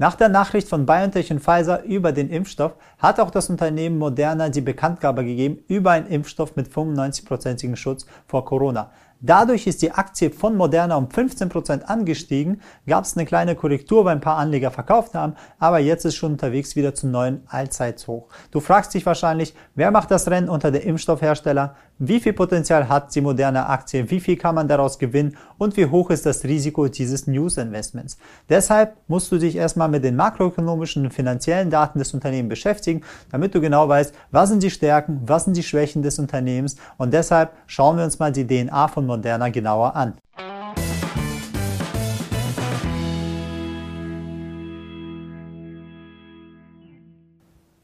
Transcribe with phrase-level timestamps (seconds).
[0.00, 4.48] Nach der Nachricht von BioNTech und Pfizer über den Impfstoff hat auch das Unternehmen Moderna
[4.48, 8.92] die Bekanntgabe gegeben über einen Impfstoff mit 95%igen Schutz vor Corona.
[9.20, 14.14] Dadurch ist die Aktie von Moderna um 15% angestiegen, gab es eine kleine Korrektur, weil
[14.14, 18.28] ein paar Anleger verkauft haben, aber jetzt ist schon unterwegs wieder zum neuen Allzeithoch.
[18.52, 21.74] Du fragst dich wahrscheinlich, wer macht das Rennen unter den Impfstoffhersteller?
[22.00, 24.08] Wie viel Potenzial hat die moderne Aktie?
[24.08, 25.36] Wie viel kann man daraus gewinnen?
[25.58, 28.18] Und wie hoch ist das Risiko dieses News-Investments?
[28.48, 33.52] Deshalb musst du dich erstmal mit den makroökonomischen und finanziellen Daten des Unternehmens beschäftigen, damit
[33.52, 36.76] du genau weißt, was sind die Stärken, was sind die Schwächen des Unternehmens.
[36.98, 40.14] Und deshalb schauen wir uns mal die DNA von Moderna genauer an.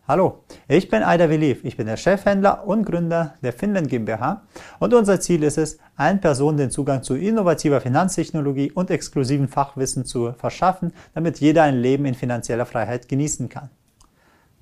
[0.06, 1.64] Hallo, ich bin Aida Veliv.
[1.64, 4.42] Ich bin der Chefhändler und Gründer der Finland GmbH
[4.78, 10.04] und unser Ziel ist es, allen Personen den Zugang zu innovativer Finanztechnologie und exklusiven Fachwissen
[10.04, 13.70] zu verschaffen, damit jeder ein Leben in finanzieller Freiheit genießen kann.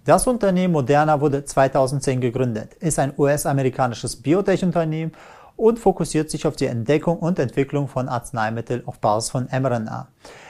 [0.05, 5.11] Das Unternehmen Moderna wurde 2010 gegründet, ist ein US-amerikanisches Biotech-Unternehmen
[5.63, 10.09] und fokussiert sich auf die Entdeckung und Entwicklung von Arzneimitteln auf Basis von mRNA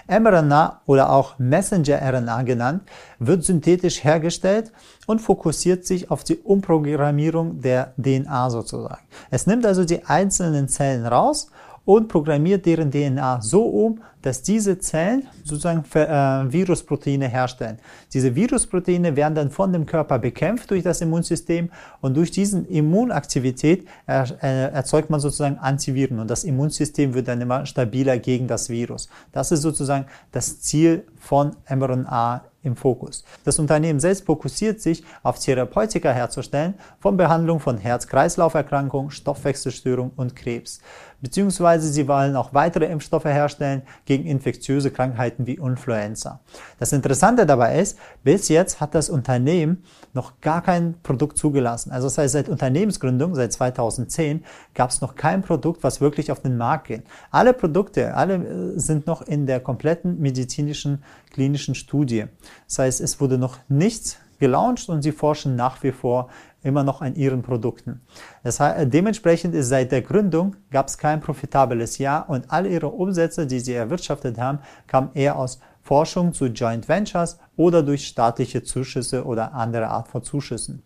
[0.09, 2.83] mRNA oder auch Messenger-RNA genannt,
[3.19, 4.73] wird synthetisch hergestellt
[5.07, 9.03] und fokussiert sich auf die Umprogrammierung der DNA sozusagen.
[9.31, 11.51] Es nimmt also die einzelnen Zellen raus
[11.85, 17.79] und programmiert deren DNA so um, dass diese Zellen sozusagen äh, Virusproteine herstellen.
[18.13, 23.87] Diese Virusproteine werden dann von dem Körper bekämpft durch das Immunsystem und durch diese Immunaktivität
[24.07, 29.09] äh, erzeugt man sozusagen Antiviren und das Immunsystem wird dann immer stabiler gegen das Virus.
[29.33, 33.25] Das ist sozusagen das Ziel von mRNA im Fokus.
[33.45, 40.81] Das Unternehmen selbst fokussiert sich auf Therapeutika herzustellen von Behandlung von Herz-Kreislauf-Erkrankungen, Stoffwechselstörungen und Krebs.
[41.23, 46.41] Beziehungsweise sie wollen auch weitere Impfstoffe herstellen gegen infektiöse Krankheiten wie Influenza.
[46.81, 49.85] Das Interessante dabei ist, bis jetzt hat das Unternehmen
[50.15, 51.93] noch gar kein Produkt zugelassen.
[51.93, 56.41] Also das heißt, seit Unternehmensgründung, seit 2010, gab es noch kein Produkt, was wirklich auf
[56.41, 57.05] den Markt geht.
[57.31, 62.25] Alle Produkte, alle äh, sind noch in der kompletten medizinischen klinischen Studie.
[62.67, 66.29] Das heißt, es wurde noch nichts gelauncht und sie forschen nach wie vor
[66.63, 68.01] immer noch an ihren Produkten.
[68.43, 72.89] Das heißt, dementsprechend ist seit der Gründung gab es kein profitables Jahr und alle ihre
[72.89, 78.63] Umsätze, die sie erwirtschaftet haben, kamen eher aus Forschung zu Joint Ventures oder durch staatliche
[78.63, 80.83] Zuschüsse oder andere Art von Zuschüssen.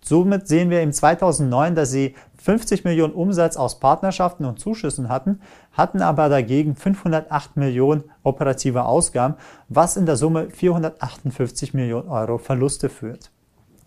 [0.00, 5.40] Somit sehen wir im 2009, dass sie 50 Millionen Umsatz aus Partnerschaften und Zuschüssen hatten,
[5.72, 9.34] hatten aber dagegen 508 Millionen operative Ausgaben,
[9.68, 13.32] was in der Summe 458 Millionen Euro Verluste führt.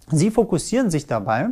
[0.10, 1.50] Sie fokussieren sich dabei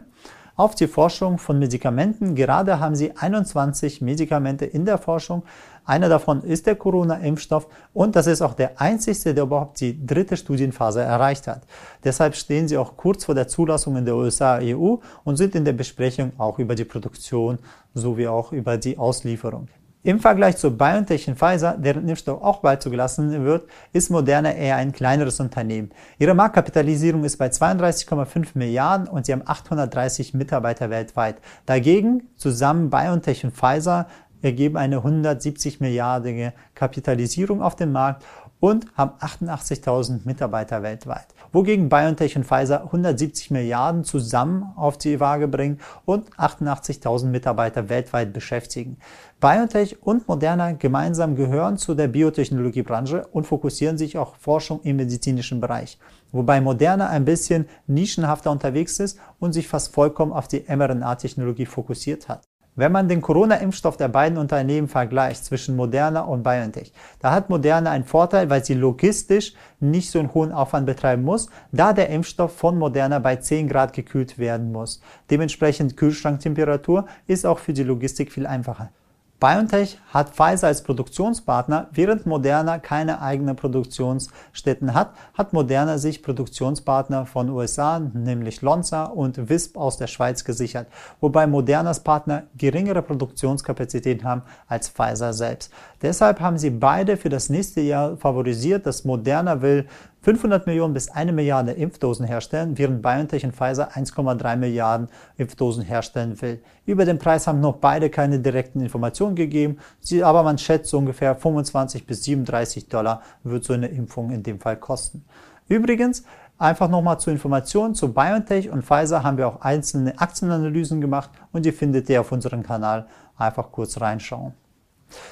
[0.59, 2.35] auf die Forschung von Medikamenten.
[2.35, 5.43] Gerade haben sie 21 Medikamente in der Forschung.
[5.85, 10.35] Einer davon ist der Corona-Impfstoff und das ist auch der einzigste, der überhaupt die dritte
[10.35, 11.61] Studienphase erreicht hat.
[12.03, 15.63] Deshalb stehen sie auch kurz vor der Zulassung in der USA, EU und sind in
[15.63, 17.57] der Besprechung auch über die Produktion
[17.93, 19.69] sowie auch über die Auslieferung.
[20.01, 24.77] Im Vergleich zu BioNTech und Pfizer, deren Impfstoff auch bald zugelassen wird, ist Moderna eher
[24.77, 25.91] ein kleineres Unternehmen.
[26.17, 31.41] Ihre Marktkapitalisierung ist bei 32,5 Milliarden und sie haben 830 Mitarbeiter weltweit.
[31.65, 34.07] Dagegen zusammen BioNTech und Pfizer
[34.41, 38.23] ergeben eine 170 Milliardige Kapitalisierung auf dem Markt
[38.61, 41.27] und haben 88.000 Mitarbeiter weltweit.
[41.51, 48.33] Wogegen BioNTech und Pfizer 170 Milliarden zusammen auf die Waage bringen und 88.000 Mitarbeiter weltweit
[48.33, 48.97] beschäftigen.
[49.39, 55.59] BioNTech und Moderna gemeinsam gehören zu der Biotechnologiebranche und fokussieren sich auf Forschung im medizinischen
[55.59, 55.97] Bereich.
[56.31, 62.29] Wobei Moderna ein bisschen nischenhafter unterwegs ist und sich fast vollkommen auf die mRNA-Technologie fokussiert
[62.29, 62.48] hat.
[62.79, 67.91] Wenn man den Corona-Impfstoff der beiden Unternehmen vergleicht zwischen Moderna und BioNTech, da hat Moderna
[67.91, 72.55] einen Vorteil, weil sie logistisch nicht so einen hohen Aufwand betreiben muss, da der Impfstoff
[72.55, 75.01] von Moderna bei 10 Grad gekühlt werden muss.
[75.29, 78.91] Dementsprechend Kühlschranktemperatur ist auch für die Logistik viel einfacher.
[79.39, 87.25] BioNTech hat Pfizer als Produktionspartner, während Moderna keine eigenen Produktionsstätten hat, hat Moderna sich Produktionspartner
[87.25, 90.87] von USA, nämlich Lonza und Wisp aus der Schweiz gesichert,
[91.21, 95.71] wobei Modernas Partner geringere Produktionskapazitäten haben als Pfizer selbst.
[96.01, 99.87] Deshalb haben sie beide für das nächste Jahr favorisiert, dass Moderna will
[100.21, 105.07] 500 Millionen bis 1 Milliarde Impfdosen herstellen, während BioNTech und Pfizer 1,3 Milliarden
[105.37, 106.61] Impfdosen herstellen will.
[106.85, 109.77] Über den Preis haben noch beide keine direkten Informationen gegeben,
[110.21, 114.59] aber man schätzt so ungefähr 25 bis 37 Dollar wird so eine Impfung in dem
[114.59, 115.23] Fall kosten.
[115.69, 116.23] Übrigens,
[116.57, 121.65] einfach nochmal zur Information zu BioNTech und Pfizer haben wir auch einzelne Aktienanalysen gemacht und
[121.65, 123.07] die findet ihr auf unserem Kanal.
[123.37, 124.53] Einfach kurz reinschauen.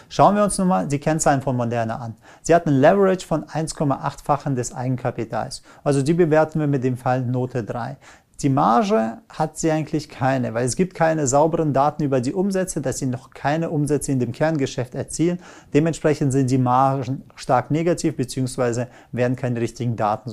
[0.10, 2.16] Schauen wir uns nun mal die Kennzahlen von Moderna an.
[2.42, 5.62] Sie hat ein Leverage von 1,8-fachen des Eigenkapitals.
[5.84, 7.98] Also die bewerten wir mit dem Fall Note 3.
[8.42, 12.82] Die Marge hat sie eigentlich keine, weil es gibt keine sauberen Daten über die Umsätze,
[12.82, 15.40] dass sie noch keine Umsätze in dem Kerngeschäft erzielen.
[15.74, 18.86] Dementsprechend sind die Margen stark negativ bzw.
[19.12, 20.30] werden keine richtigen Daten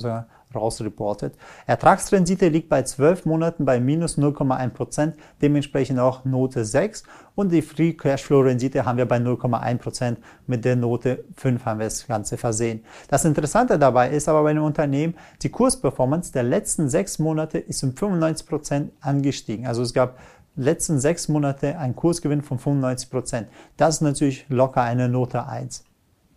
[0.55, 1.35] rausreportet.
[1.67, 7.03] Ertragsrendite liegt bei 12 Monaten bei minus 0,1%, dementsprechend auch Note 6
[7.35, 10.17] und die Free Cashflow Rendite haben wir bei 0,1%,
[10.47, 12.83] mit der Note 5 haben wir das Ganze versehen.
[13.09, 17.83] Das Interessante dabei ist aber bei einem Unternehmen, die Kursperformance der letzten sechs Monate ist
[17.83, 19.67] um 95% angestiegen.
[19.67, 20.17] Also es gab
[20.55, 23.45] letzten sechs Monate einen Kursgewinn von 95%.
[23.77, 25.83] Das ist natürlich locker eine Note 1.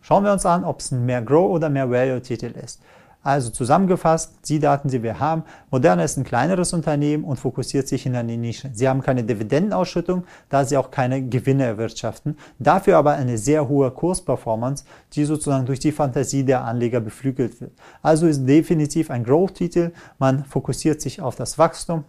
[0.01, 2.81] Schauen wir uns an, ob es ein mehr Grow oder mehr Value Titel ist.
[3.23, 8.07] Also zusammengefasst, die Daten, die wir haben, Moderna ist ein kleineres Unternehmen und fokussiert sich
[8.07, 8.71] in eine Nische.
[8.73, 13.91] Sie haben keine Dividendenausschüttung, da sie auch keine Gewinne erwirtschaften, dafür aber eine sehr hohe
[13.91, 17.73] Kursperformance, die sozusagen durch die Fantasie der Anleger beflügelt wird.
[18.03, 22.05] Also ist definitiv ein Growth-Titel, man fokussiert sich auf das Wachstum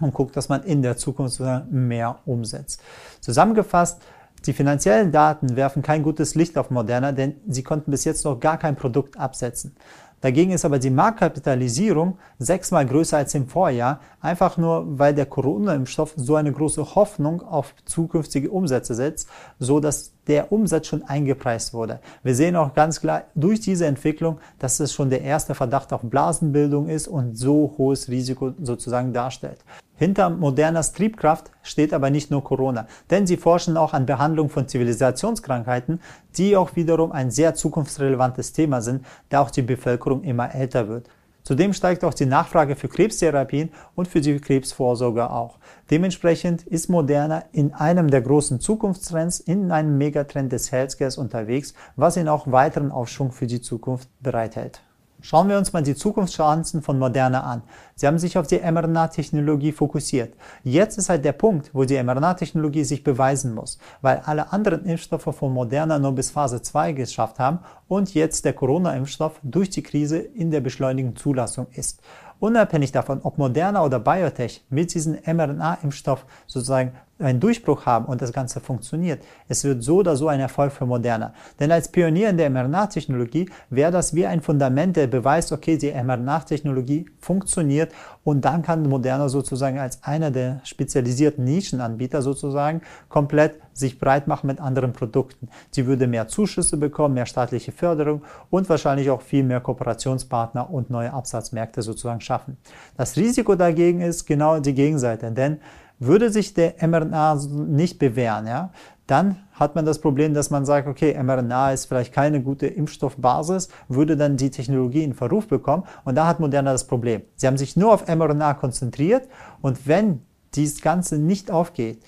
[0.00, 2.82] und guckt, dass man in der Zukunft mehr umsetzt.
[3.20, 4.02] Zusammengefasst,
[4.46, 8.40] die finanziellen Daten werfen kein gutes Licht auf Moderna, denn sie konnten bis jetzt noch
[8.40, 9.76] gar kein Produkt absetzen.
[10.20, 16.12] Dagegen ist aber die Marktkapitalisierung sechsmal größer als im Vorjahr, einfach nur weil der Corona-Impfstoff
[16.16, 19.28] so eine große Hoffnung auf zukünftige Umsätze setzt,
[19.58, 22.00] so dass der Umsatz schon eingepreist wurde.
[22.22, 26.02] Wir sehen auch ganz klar durch diese Entwicklung, dass es schon der erste Verdacht auf
[26.02, 29.64] Blasenbildung ist und so hohes Risiko sozusagen darstellt.
[30.00, 34.66] Hinter Modernas Triebkraft steht aber nicht nur Corona, denn sie forschen auch an Behandlung von
[34.66, 36.00] Zivilisationskrankheiten,
[36.38, 41.10] die auch wiederum ein sehr zukunftsrelevantes Thema sind, da auch die Bevölkerung immer älter wird.
[41.42, 45.58] Zudem steigt auch die Nachfrage für Krebstherapien und für die Krebsvorsorge auch.
[45.90, 52.16] Dementsprechend ist Moderna in einem der großen Zukunftstrends, in einem Megatrend des Healthcares unterwegs, was
[52.16, 54.80] ihn auch weiteren Aufschwung für die Zukunft bereithält.
[55.22, 57.62] Schauen wir uns mal die Zukunftschancen von Moderna an.
[57.94, 60.34] Sie haben sich auf die mRNA-Technologie fokussiert.
[60.64, 65.34] Jetzt ist halt der Punkt, wo die mRNA-Technologie sich beweisen muss, weil alle anderen Impfstoffe
[65.36, 67.58] von Moderna nur bis Phase 2 geschafft haben
[67.88, 72.00] und jetzt der Corona-Impfstoff durch die Krise in der beschleunigten Zulassung ist.
[72.38, 78.32] Unabhängig davon, ob Moderna oder Biotech mit diesem mRNA-Impfstoff sozusagen einen Durchbruch haben und das
[78.32, 81.34] Ganze funktioniert, es wird so oder so ein Erfolg für Moderna.
[81.58, 85.92] Denn als Pionier in der mRNA-Technologie wäre das wie ein Fundament, der beweist, okay, die
[85.92, 87.92] mRNA-Technologie funktioniert
[88.24, 94.46] und dann kann Moderna sozusagen als einer der spezialisierten Nischenanbieter sozusagen komplett sich breit machen
[94.46, 95.48] mit anderen Produkten.
[95.70, 100.90] Sie würde mehr Zuschüsse bekommen, mehr staatliche Förderung und wahrscheinlich auch viel mehr Kooperationspartner und
[100.90, 102.56] neue Absatzmärkte sozusagen schaffen.
[102.96, 105.58] Das Risiko dagegen ist genau die Gegenseite, denn
[106.00, 108.70] würde sich der mRNA nicht bewähren, ja,
[109.06, 113.68] dann hat man das Problem, dass man sagt, okay, mRNA ist vielleicht keine gute Impfstoffbasis,
[113.88, 117.22] würde dann die Technologie in Verruf bekommen und da hat Moderna das Problem.
[117.36, 119.28] Sie haben sich nur auf mRNA konzentriert
[119.60, 120.22] und wenn
[120.54, 122.02] dies Ganze nicht aufgeht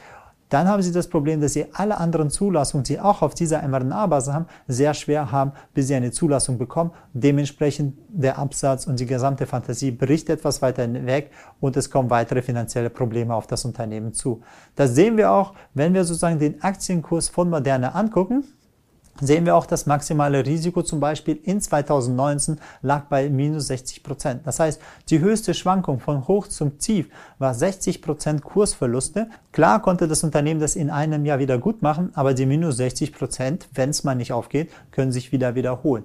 [0.53, 4.35] dann haben sie das Problem, dass sie alle anderen Zulassungen, die auch auf dieser mRNA-Basis
[4.35, 6.91] haben, sehr schwer haben, bis sie eine Zulassung bekommen.
[7.15, 12.43] Dementsprechend der Absatz und die gesamte Fantasie bricht etwas weiter weg und es kommen weitere
[12.43, 14.43] finanzielle Probleme auf das Unternehmen zu.
[14.77, 18.45] Das sehen wir auch, wenn wir sozusagen den Aktienkurs von Moderna angucken
[19.21, 24.47] sehen wir auch, das maximale Risiko zum Beispiel in 2019 lag bei minus 60 Prozent.
[24.47, 24.81] Das heißt,
[25.11, 29.29] die höchste Schwankung von hoch zum tief war 60 Prozent Kursverluste.
[29.53, 33.13] Klar konnte das Unternehmen das in einem Jahr wieder gut machen, aber die minus 60
[33.13, 36.05] Prozent, wenn es mal nicht aufgeht, können sich wieder wiederholen.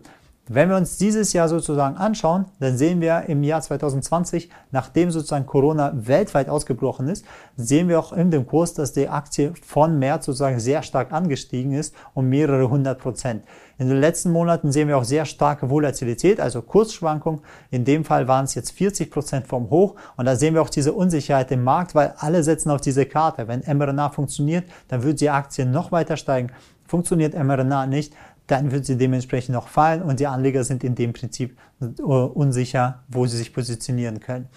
[0.49, 5.45] Wenn wir uns dieses Jahr sozusagen anschauen, dann sehen wir im Jahr 2020, nachdem sozusagen
[5.45, 7.25] Corona weltweit ausgebrochen ist,
[7.57, 11.73] sehen wir auch in dem Kurs, dass die Aktie von März sozusagen sehr stark angestiegen
[11.73, 13.43] ist, um mehrere hundert Prozent.
[13.77, 17.41] In den letzten Monaten sehen wir auch sehr starke Volatilität, also Kursschwankung.
[17.69, 19.95] In dem Fall waren es jetzt 40 Prozent vom Hoch.
[20.15, 23.47] Und da sehen wir auch diese Unsicherheit im Markt, weil alle setzen auf diese Karte.
[23.47, 26.51] Wenn mRNA funktioniert, dann wird die Aktie noch weiter steigen.
[26.87, 28.13] Funktioniert mRNA nicht,
[28.47, 33.03] dann wird sie dementsprechend noch fallen und die Anleger sind in dem Prinzip äh, unsicher,
[33.07, 34.47] wo sie sich positionieren können.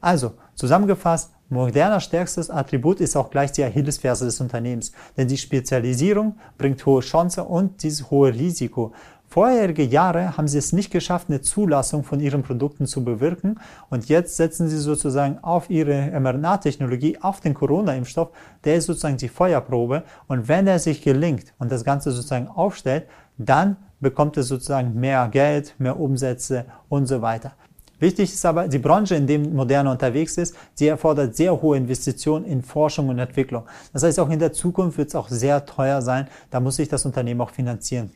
[0.00, 6.36] Also, zusammengefasst, Moderner stärkstes Attribut ist auch gleich die Achillesferse des Unternehmens, denn die Spezialisierung
[6.58, 8.92] bringt hohe Chance und dieses hohe Risiko.
[9.28, 13.60] Vorherige Jahre haben sie es nicht geschafft, eine Zulassung von ihren Produkten zu bewirken
[13.90, 18.30] und jetzt setzen sie sozusagen auf ihre mRNA-Technologie, auf den Corona-Impfstoff,
[18.64, 23.06] der ist sozusagen die Feuerprobe und wenn er sich gelingt und das Ganze sozusagen aufstellt,
[23.38, 27.52] dann bekommt es sozusagen mehr Geld, mehr Umsätze und so weiter.
[27.98, 32.44] Wichtig ist aber, die Branche, in der Moderna unterwegs ist, sie erfordert sehr hohe Investitionen
[32.44, 33.64] in Forschung und Entwicklung.
[33.94, 36.28] Das heißt, auch in der Zukunft wird es auch sehr teuer sein.
[36.50, 38.10] Da muss sich das Unternehmen auch finanzieren.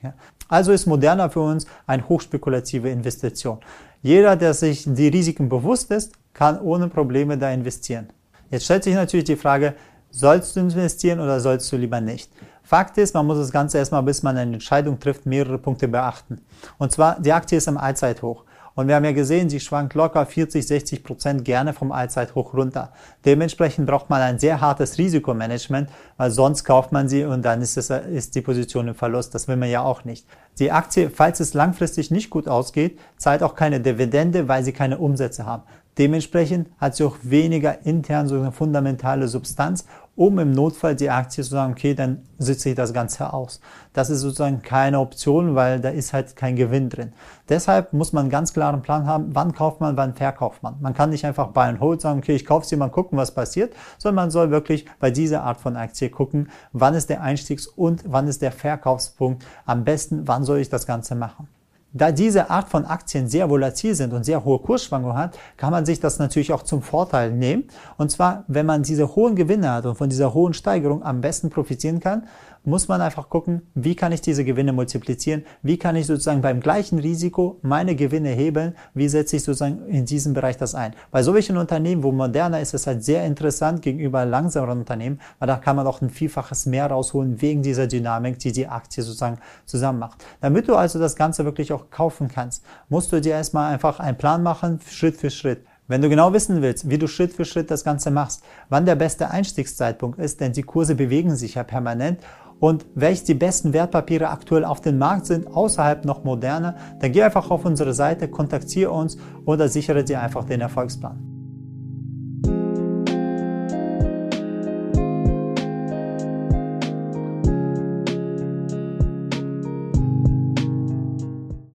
[0.49, 3.59] Also ist Moderna für uns eine hochspekulative Investition.
[4.03, 8.11] Jeder, der sich die Risiken bewusst ist, kann ohne Probleme da investieren.
[8.51, 9.75] Jetzt stellt sich natürlich die Frage,
[10.11, 12.31] sollst du investieren oder sollst du lieber nicht?
[12.71, 16.41] Fakt ist, man muss das Ganze erstmal, bis man eine Entscheidung trifft, mehrere Punkte beachten.
[16.79, 18.45] Und zwar, die Aktie ist im Allzeithoch.
[18.77, 22.93] Und wir haben ja gesehen, sie schwankt locker 40, 60 Prozent gerne vom Allzeithoch runter.
[23.25, 27.77] Dementsprechend braucht man ein sehr hartes Risikomanagement, weil sonst kauft man sie und dann ist,
[27.77, 29.35] es, ist die Position im Verlust.
[29.35, 30.25] Das will man ja auch nicht.
[30.61, 34.99] Die Aktie, falls es langfristig nicht gut ausgeht, zahlt auch keine Dividende, weil sie keine
[34.99, 35.65] Umsätze haben.
[35.99, 39.87] Dementsprechend hat sie auch weniger intern so eine fundamentale Substanz,
[40.21, 43.59] um im Notfall die Aktie zu sagen, okay, dann sitze ich das Ganze aus.
[43.95, 47.15] Das ist sozusagen keine Option, weil da ist halt kein Gewinn drin.
[47.49, 50.77] Deshalb muss man einen ganz klaren Plan haben, wann kauft man, wann verkauft man.
[50.83, 53.33] Man kann nicht einfach buy and hold sagen, okay, ich kaufe sie mal gucken, was
[53.33, 57.67] passiert, sondern man soll wirklich bei dieser Art von Aktie gucken, wann ist der Einstiegs-
[57.67, 61.49] und wann ist der Verkaufspunkt am besten, wann soll ich das Ganze machen.
[61.93, 65.85] Da diese Art von Aktien sehr volatil sind und sehr hohe Kursschwankungen hat, kann man
[65.85, 67.65] sich das natürlich auch zum Vorteil nehmen.
[67.97, 71.51] Und zwar, wenn man diese hohen Gewinne hat und von dieser hohen Steigerung am besten
[71.51, 72.29] profitieren kann,
[72.65, 76.61] muss man einfach gucken, wie kann ich diese Gewinne multiplizieren, wie kann ich sozusagen beim
[76.61, 80.95] gleichen Risiko meine Gewinne hebeln, wie setze ich sozusagen in diesem Bereich das ein.
[81.11, 85.49] Bei solchen Unternehmen, wo moderner ist, ist es halt sehr interessant gegenüber langsameren Unternehmen, weil
[85.49, 89.39] da kann man auch ein Vielfaches mehr rausholen wegen dieser Dynamik, die die Aktie sozusagen
[89.67, 90.25] zusammen macht.
[90.41, 94.19] Damit du also das Ganze wirklich auch kaufen kannst, musst du dir erstmal einfach einen
[94.19, 95.65] Plan machen, Schritt für Schritt.
[95.89, 98.95] Wenn du genau wissen willst, wie du Schritt für Schritt das Ganze machst, wann der
[98.95, 102.21] beste Einstiegszeitpunkt ist, denn die Kurse bewegen sich ja permanent
[102.61, 107.23] und welche die besten Wertpapiere aktuell auf dem Markt sind, außerhalb noch moderner, dann geh
[107.23, 111.40] einfach auf unsere Seite, kontaktiere uns oder sichere dir einfach den Erfolgsplan.